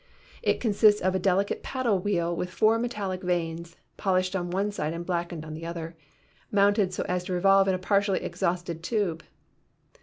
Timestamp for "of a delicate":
0.99-1.61